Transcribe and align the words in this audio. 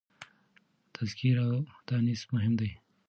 تذکير 0.95 1.37
او 1.45 1.53
تانيث 1.87 2.21
مهم 2.33 2.53
دي. 2.59 2.69